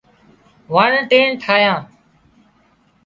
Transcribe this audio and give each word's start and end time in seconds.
وڻ 0.73 0.91
ٽڻ 1.09 1.27
ٺاهيان 1.41 1.81